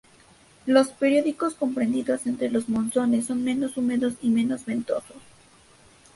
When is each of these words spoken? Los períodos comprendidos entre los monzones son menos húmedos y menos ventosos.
Los 0.65 0.87
períodos 0.87 1.53
comprendidos 1.53 2.25
entre 2.25 2.49
los 2.49 2.67
monzones 2.69 3.27
son 3.27 3.43
menos 3.43 3.77
húmedos 3.77 4.15
y 4.23 4.29
menos 4.31 4.65
ventosos. 4.65 5.17